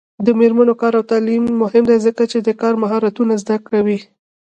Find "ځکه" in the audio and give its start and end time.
2.05-2.23